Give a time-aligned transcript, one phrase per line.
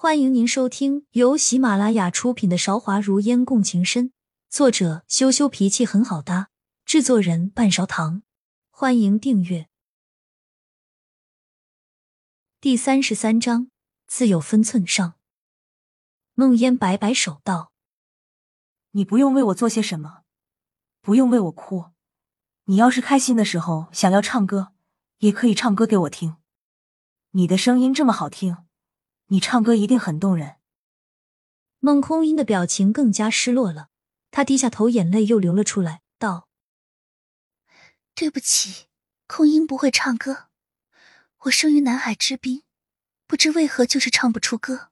[0.00, 4.10] 欢迎您收听由喜马拉雅出品的《韶华如烟共情深》，
[4.48, 6.50] 作者羞羞脾气很好搭，
[6.84, 8.22] 制作人半勺糖。
[8.70, 9.68] 欢迎订阅。
[12.60, 13.72] 第三十三章，
[14.06, 15.14] 自有分寸上。
[16.34, 17.72] 梦烟摆摆手道
[18.94, 20.22] ：“你不用为我做些什么，
[21.00, 21.86] 不用为我哭。
[22.66, 24.68] 你要是开心的时候想要唱歌，
[25.18, 26.36] 也可以唱歌给我听。
[27.32, 28.58] 你的声音这么好听。”
[29.28, 30.56] 你唱歌一定很动人。
[31.80, 33.88] 孟空音的表情更加失落了，
[34.30, 36.48] 他低下头，眼泪又流了出来，道
[38.16, 38.86] ：“对不起，
[39.26, 40.48] 空音不会唱歌。
[41.42, 42.64] 我生于南海之滨，
[43.26, 44.90] 不知为何就是唱不出歌，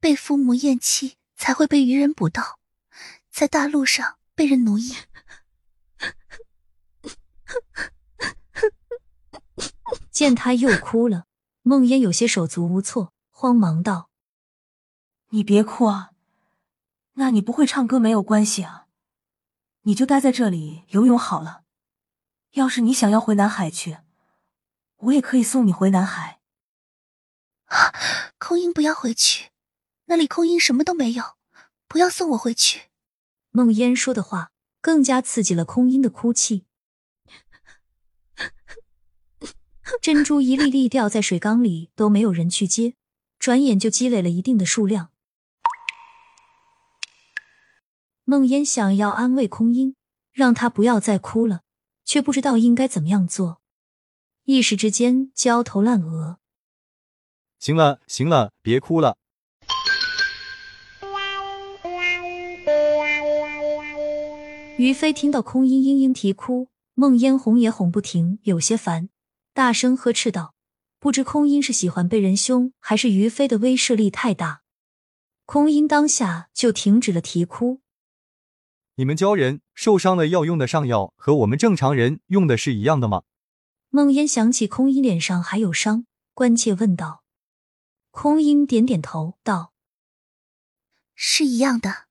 [0.00, 2.58] 被父母厌弃，才会被渔人捕到，
[3.30, 4.96] 在大陆上被人奴役。
[10.10, 11.26] ”见他又哭了，
[11.62, 13.12] 孟烟有些手足无措。
[13.42, 14.08] 慌忙道
[15.30, 16.12] ：“你别哭啊，
[17.14, 18.86] 那你不会唱歌没有关系啊，
[19.80, 21.64] 你就待在这里游泳好了。
[22.52, 23.98] 要是你想要回南海去，
[24.98, 26.38] 我也可以送你回南海。”
[27.66, 27.92] 啊，
[28.38, 29.50] 空音不要回去，
[30.04, 31.36] 那里空音什么都没有，
[31.88, 32.90] 不要送我回去。
[33.50, 36.64] 梦烟说的话更加刺激了空音的哭泣，
[40.00, 42.94] 珍珠一粒粒掉在水缸里，都没有人去接。
[43.42, 45.10] 转眼就积累了一定的数量。
[48.22, 49.96] 梦烟想要安慰空音，
[50.30, 51.62] 让她不要再哭了，
[52.04, 53.60] 却不知道应该怎么样做，
[54.44, 56.38] 一时之间焦头烂额。
[57.58, 59.16] 行了，行了，别哭了。
[64.76, 69.08] 于飞听到空音嘤嘤啼哭，梦烟哄也哄不停，有些烦，
[69.52, 70.54] 大声呵斥道。
[71.02, 74.62] 不知空音是喜欢被人凶，还是于飞的威慑力太大，
[75.44, 77.80] 空音当下就停止了啼哭。
[78.94, 83.24] 你们鲛人受伤了要用的上药和我们正常人用的是一样的吗？
[83.90, 87.24] 梦烟想起空音脸上还有伤，关切问道。
[88.12, 89.72] 空音点点头道
[91.16, 92.04] ：“是一样的。”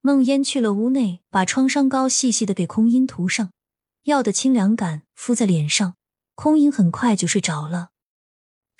[0.00, 3.52] 梦烟去了屋内，把创伤膏细细的给空音涂上，
[4.04, 5.96] 药的清凉感敷在脸上，
[6.34, 7.90] 空音很快就睡着了。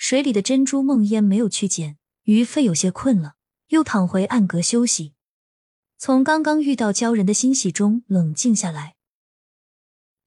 [0.03, 3.35] 水里的珍珠梦烟没有去捡，于飞有些困了，
[3.69, 5.15] 又躺回暗格休息。
[5.97, 8.97] 从刚刚遇到鲛人的欣喜中冷静下来。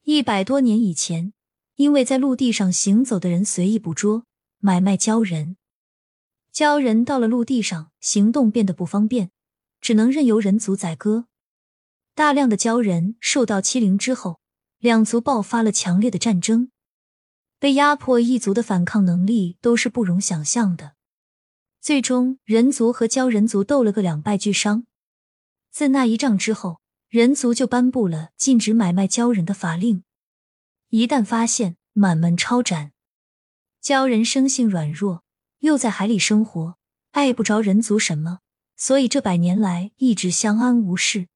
[0.04, 1.34] 一百多年以前，
[1.76, 4.24] 因为在陆地上行走的人随意捕捉、
[4.60, 5.58] 买卖鲛人，
[6.54, 9.32] 鲛人到了陆地上行动变得不方便，
[9.82, 11.28] 只能任由人族宰割。
[12.14, 14.40] 大量的鲛人受到欺凌之后，
[14.80, 16.72] 两族爆发了强烈的战争。
[17.66, 20.94] 被压迫一族的反抗能力都是不容想象的，
[21.82, 24.86] 最终人族和鲛人族斗了个两败俱伤。
[25.72, 30.04] 自那一仗之后，人族就颁布了禁止买卖鲛人的法令，
[30.90, 32.92] 一旦发现，满门抄斩。
[33.82, 35.24] 鲛人生性软弱，
[35.62, 36.78] 又在海里生活，
[37.14, 38.42] 碍不着人族什么，
[38.76, 41.30] 所以这百年来一直相安无事，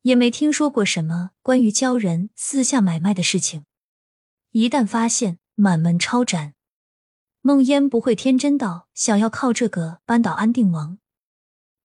[0.00, 3.66] 也没听说过什么关于鲛人私下买卖的事情。
[4.52, 6.54] 一旦发现，满门抄斩，
[7.42, 10.98] 梦烟不会天真到想要靠这个扳倒安定王。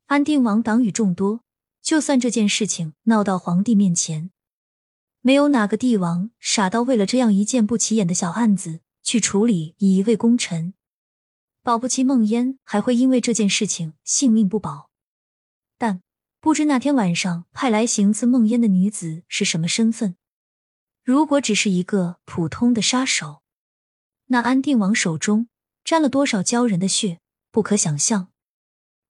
[0.06, 1.42] 安定王党羽众多，
[1.82, 4.32] 就算这件事情闹到皇帝面前，
[5.20, 10.74] 没有哪个帝王傻到为了这样一件不起眼的小案子去处理以一位功臣。
[11.62, 14.90] 保不齐梦烟还会因为这件事情性命不保。
[15.78, 16.02] 但
[16.40, 20.16] 不知那天晚上派来行刺梦烟的女子是什么身份？
[21.04, 23.42] 如果只是一个普通的杀手。
[24.28, 25.48] 那安定王手中
[25.84, 27.20] 沾了多少鲛人的血，
[27.52, 28.30] 不可想象。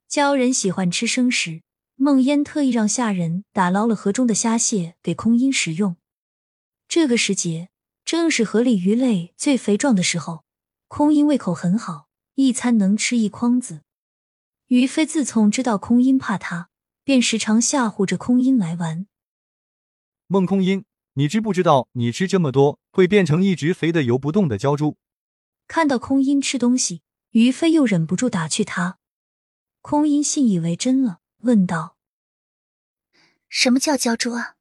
[0.09, 1.63] 鲛人喜欢吃生食，
[1.95, 5.97] 梦烟特意让下人打捞了河中的虾蟹给空音食用。
[6.87, 7.69] 这个时节
[8.05, 10.43] 正是河里鱼类最肥壮的时候，
[10.87, 13.81] 空音胃口很好，一餐能吃一筐子。
[14.67, 16.69] 于飞自从知道空音怕他，
[17.03, 19.07] 便时常吓唬着空音来玩。
[20.27, 24.97] 孟空音，你知不知道，你吃这么多会变成一只肥的游不动的鲛猪？
[25.67, 28.97] 看到空音吃东西，于飞又忍不住打趣他。
[29.81, 31.97] 空音信以为真了，问道
[33.49, 34.55] ：“什么叫鲛猪啊？”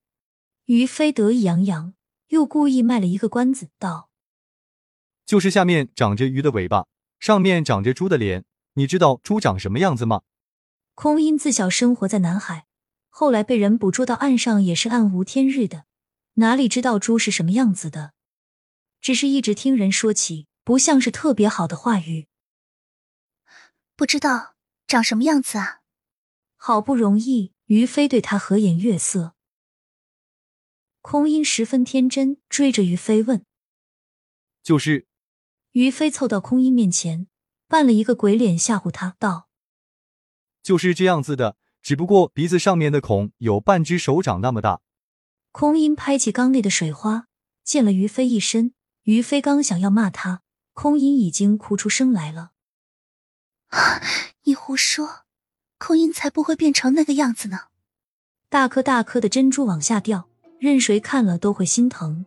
[0.67, 1.94] 于飞得意洋洋，
[2.29, 4.11] 又故意卖了一个关子，道
[5.25, 6.87] ：“就是下面长着鱼的尾巴，
[7.20, 8.44] 上面长着猪的脸。
[8.75, 10.23] 你知道猪长什么样子吗？”
[10.94, 12.67] 空音自小生活在南海，
[13.08, 15.85] 后来被人捕捉到岸上，也是暗无天日的，
[16.35, 18.12] 哪里知道猪是什么样子的？
[19.00, 20.47] 只是一直听人说起。
[20.67, 22.27] 不像是特别好的话语。
[23.95, 24.57] 不知道，
[24.89, 25.83] 长什么样子啊？
[26.57, 29.37] 好不容易，于飞对他和颜悦色。
[31.03, 33.47] 空音十分天真，追着于飞问
[34.65, 35.07] ：“就是。”
[35.71, 37.29] 于飞凑到空音面前，
[37.69, 39.49] 扮了一个鬼脸吓唬他，道
[40.65, 44.81] ：“就是这样子的，只不过鼻子上面的孔有半只手掌那么大。”
[45.53, 47.29] 空音拍起缸内的水花，
[47.63, 48.75] 溅了于飞一身。
[49.05, 50.43] 于飞刚想要骂他，
[50.76, 52.50] 空音已经哭出声来了。
[54.44, 55.23] 你胡说，
[55.78, 57.69] 空音才不会变成那个样子呢！
[58.50, 60.28] 大颗大颗的珍珠往下掉，
[60.61, 62.26] 任谁看了都会心疼。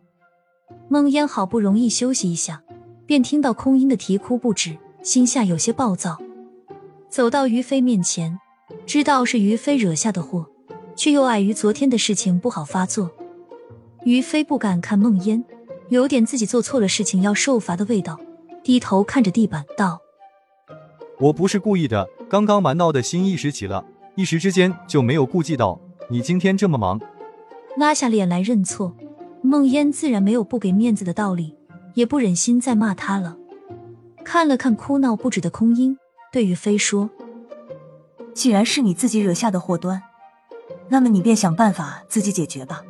[0.88, 2.64] 梦烟好不容易休息一下，
[3.06, 6.20] 便听到空音的啼哭不止，心下有些暴躁，
[7.08, 8.36] 走到于飞面前，
[8.84, 10.50] 知道是于飞惹下的祸，
[10.96, 13.12] 却又碍于昨天的事情不好发作。
[14.02, 15.44] 于飞不敢看梦烟。
[15.88, 18.16] 有点自己做错了事情要受罚的味道，
[18.62, 20.00] 低头看着地板道
[21.18, 23.84] ：“我不是故意的，刚刚玩闹的心一时起了，
[24.16, 27.00] 一时之间就没有顾忌到你今天这么忙。”
[27.76, 28.94] 拉下脸来认错，
[29.42, 31.54] 梦烟自然没有不给面子的道理，
[31.94, 33.36] 也不忍心再骂他了。
[34.24, 35.96] 看了看哭闹不止的空音，
[36.30, 37.08] 对于飞说
[38.34, 40.02] ：“既然是你自己惹下的祸端，
[40.88, 42.84] 那么你便想办法自己解决吧。”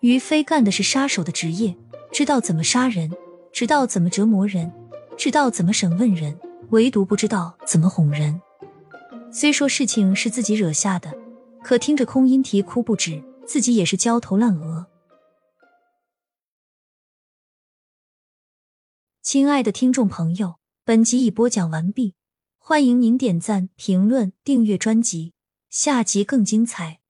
[0.00, 1.76] 于飞干的是杀手的职业，
[2.10, 3.12] 知道怎么杀人，
[3.52, 4.72] 知道怎么折磨人，
[5.16, 6.38] 知道怎么审问人，
[6.70, 8.40] 唯独不知道怎么哄人。
[9.30, 11.14] 虽说事情是自己惹下的，
[11.62, 14.86] 可听着空音啼哭不止，自己也是焦头烂额。
[19.22, 22.14] 亲爱的听众朋友，本集已播讲完毕，
[22.58, 25.34] 欢迎您点赞、评论、订阅专辑，
[25.68, 27.01] 下集更精彩。